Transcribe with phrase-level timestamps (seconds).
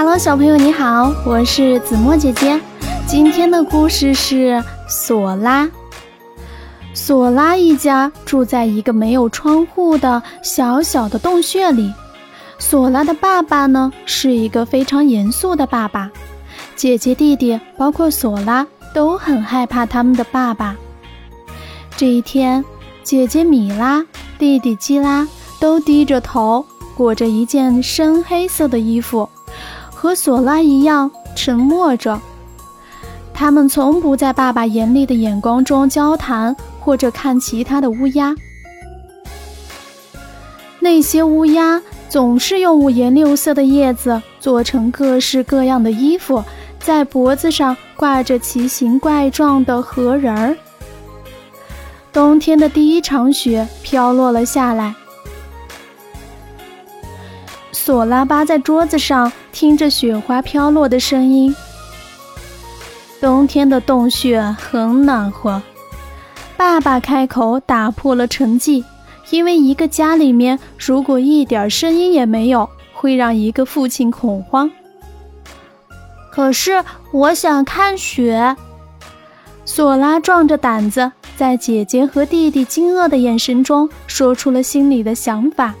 [0.00, 2.60] Hello，小朋友你好，我是子墨姐姐。
[3.04, 5.68] 今天的故事是索拉。
[6.94, 11.92] 索拉一家住在一个没有窗户的小小的洞穴里。
[12.60, 16.08] 索拉的爸爸呢，是一个非常严肃的爸爸。
[16.76, 20.76] 姐姐、弟弟，包括索拉，都很害怕他们的爸爸。
[21.96, 22.64] 这一天，
[23.02, 24.06] 姐姐米拉、
[24.38, 25.26] 弟弟基拉
[25.58, 26.64] 都低着头，
[26.96, 29.28] 裹着一件深黑色的衣服。
[30.00, 32.20] 和索拉一样沉默着，
[33.34, 38.32] 他们从不在爸爸严厉的眼光中交谈或者看其他的乌鸦。
[40.78, 46.44] 那些乌鸦总是用五颜六色的叶子做成各式各样的衣服，
[46.78, 50.56] 在脖子上挂着奇形怪状的核人儿。
[52.12, 54.94] 冬天的第一场雪飘落了下来。
[57.88, 61.56] 索拉扒在桌子上，听着雪花飘落的声音。
[63.18, 65.62] 冬天的洞穴很暖和。
[66.54, 68.84] 爸爸开口打破了沉寂，
[69.30, 74.70] 因为一个家里面如果一点声音也没有，会让一个父亲恐慌。
[76.30, 78.54] 可是我想看雪。
[79.64, 85.74] 索拉壮着胆子，在姐姐和弟弟惊愕的眼神中，说出了心里的想法。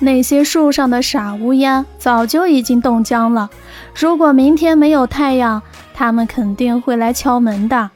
[0.00, 3.50] 那些树上的傻乌鸦早就已经冻僵了。
[3.94, 5.60] 如果明天没有太阳，
[5.92, 7.90] 它们肯定会来敲门的。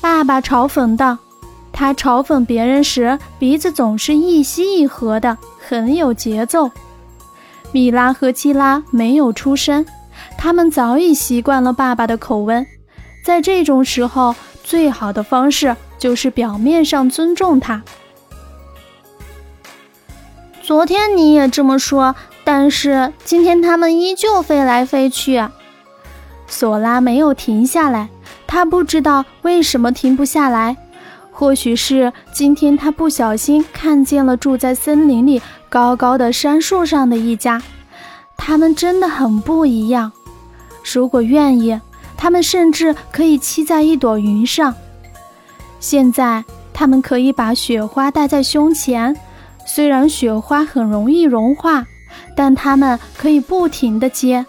[0.00, 1.18] 爸爸嘲讽道。
[1.70, 6.68] 他嘲讽别人时，鼻子总是一吸一合的，很有节奏。
[7.70, 9.86] 米拉和基拉没有出声，
[10.36, 12.66] 他们早已习惯了爸爸的口吻。
[13.24, 14.34] 在这种时候，
[14.64, 17.80] 最好的方式就是表面上尊重他。
[20.68, 25.42] 昨天你也这么说，但是今天他们依旧飞来飞去。
[26.46, 28.10] 索拉没有停下来，
[28.46, 30.76] 他不知道为什么停不下来。
[31.32, 35.40] 或许是今天他不小心看见了住在森林里
[35.70, 37.62] 高高的杉树上的一家，
[38.36, 40.12] 他们真的很不一样。
[40.92, 41.80] 如果愿意，
[42.14, 44.74] 他们甚至可以栖在一朵云上。
[45.80, 49.16] 现在，他们可以把雪花戴在胸前。
[49.68, 51.86] 虽然雪花很容易融化，
[52.34, 54.44] 但它们可以不停地接。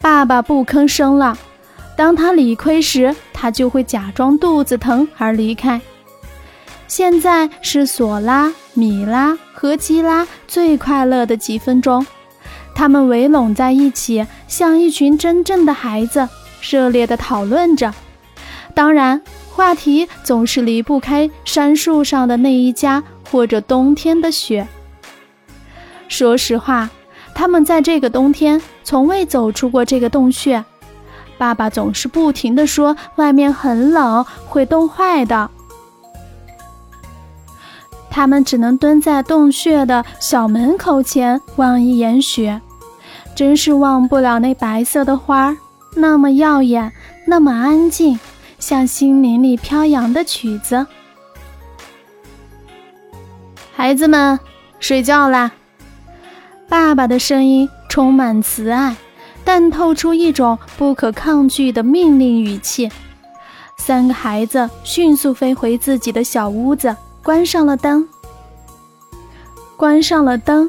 [0.00, 1.36] 爸爸不吭声了。
[1.96, 5.80] 当他理亏时，他就会假装肚子疼而离开。
[6.86, 12.06] 现在是索拉、米拉和基拉最快乐的几分钟，
[12.74, 16.28] 他们围拢在一起，像一群真正的孩子，
[16.60, 17.94] 热烈地讨论着。
[18.74, 19.22] 当然。
[19.56, 24.68] 话题总是离不开杉树上的那一家，或者冬天的雪。
[26.08, 26.90] 说实话，
[27.34, 30.62] 他们在这个冬天从未走出过这个洞穴。
[31.38, 35.50] 爸爸总是不停地说外面很冷，会冻坏的。
[38.10, 42.60] 他们只能蹲在洞穴的小门口前望一眼雪，
[43.34, 45.56] 真是忘不了那白色的花，
[45.94, 46.92] 那么耀眼，
[47.26, 48.20] 那么安静。
[48.58, 50.86] 像心灵里飘扬的曲子。
[53.74, 54.38] 孩子们，
[54.80, 55.52] 睡觉啦！
[56.68, 58.96] 爸爸的声音充满慈爱，
[59.44, 62.90] 但透出一种不可抗拒的命令语气。
[63.78, 68.08] 三个孩子迅速飞回自己的小屋子，关上了灯。
[69.76, 70.68] 关上了灯，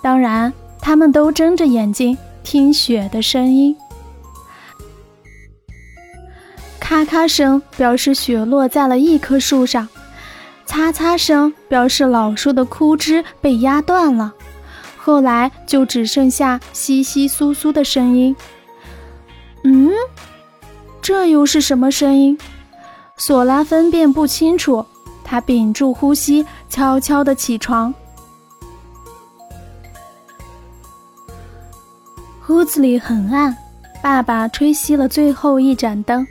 [0.00, 3.76] 当然，他们都睁着眼睛听雪的声音。
[6.92, 9.88] 咔咔声表示雪落在了一棵树上，
[10.66, 14.30] 擦擦声表示老树的枯枝被压断了。
[14.98, 18.36] 后来就只剩下窸窸窣窣的声音。
[19.64, 19.90] 嗯，
[21.00, 22.38] 这又是什么声音？
[23.16, 24.84] 索拉分辨不清楚，
[25.24, 27.94] 他屏住呼吸，悄悄地起床。
[32.50, 33.56] 屋子里很暗，
[34.02, 36.26] 爸爸吹熄了最后一盏灯。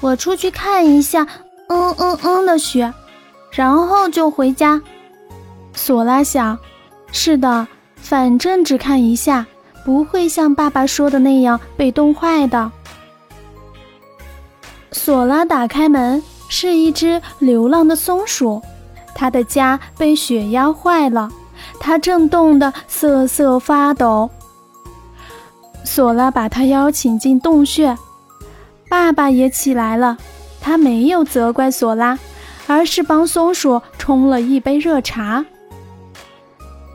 [0.00, 1.26] 我出去看一下，
[1.68, 2.92] 嗯嗯嗯的雪，
[3.50, 4.80] 然后就回家。
[5.74, 6.58] 索拉想，
[7.12, 7.66] 是的，
[7.96, 9.46] 反正只看一下，
[9.84, 12.72] 不会像爸爸说的那样被冻坏的。
[14.90, 18.60] 索拉打开门，是一只流浪的松鼠，
[19.14, 21.30] 它的家被雪压坏了，
[21.78, 24.30] 它正冻得瑟瑟发抖。
[25.84, 27.96] 索拉把它邀请进洞穴。
[28.90, 30.18] 爸爸也起来了，
[30.60, 32.18] 他没有责怪索拉，
[32.66, 35.44] 而是帮松鼠冲了一杯热茶。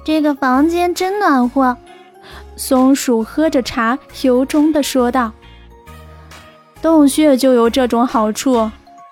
[0.03, 1.77] 这个房间真暖和，
[2.57, 5.31] 松鼠喝着茶，由衷地说道。
[6.81, 8.69] 洞穴就有这种好处，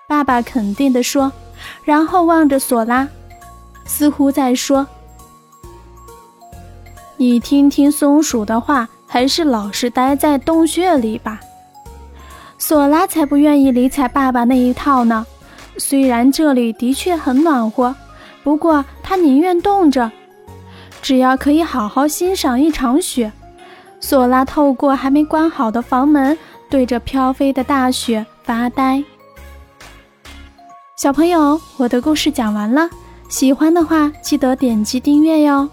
[0.10, 1.32] 爸爸肯定地说，
[1.86, 3.08] 然后望着索拉，
[3.86, 4.86] 似乎在说
[7.16, 11.40] ：“你听听松鼠的话，还是老实待在洞穴里吧。”
[12.66, 15.26] 索拉才不愿意理睬爸爸那一套呢。
[15.78, 17.94] 虽然这里的确很暖和，
[18.42, 20.10] 不过他宁愿冻着，
[21.02, 23.30] 只要可以好好欣赏一场雪。
[24.00, 26.38] 索拉透过还没关好的房门。
[26.70, 29.04] 对着飘飞的大雪发呆。
[30.96, 32.90] 小朋友，我的故事讲完了，
[33.28, 35.70] 喜欢的话记得点击订阅哟。